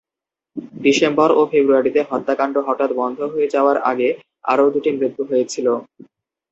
[0.83, 4.09] December ও ফেব্রুয়ারিতে হত্যাকাণ্ড হঠাৎ বন্ধ হওয়ার আগে
[4.51, 5.67] আরও দুটি মৃত্যু হয়েছিল।